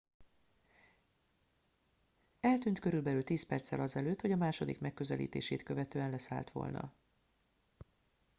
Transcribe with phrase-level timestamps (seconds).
[2.39, 6.93] eltűnt körülbelül tíz perccel azelőtt hogy a második megközelítését követően leszállt volna